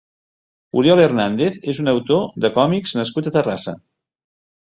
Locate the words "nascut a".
3.01-3.37